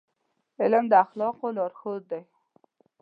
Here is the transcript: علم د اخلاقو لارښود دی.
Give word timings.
علم 0.61 0.85
د 0.91 0.93
اخلاقو 1.05 1.47
لارښود 1.57 2.03
دی. 2.11 2.21